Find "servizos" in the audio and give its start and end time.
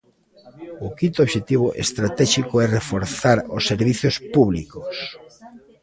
3.71-4.15